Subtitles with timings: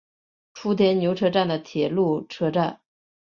[0.55, 2.81] 初田牛车站的铁路车站。